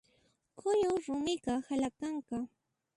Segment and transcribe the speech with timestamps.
[0.57, 2.37] Kuyuq rumiqa halaqanqa.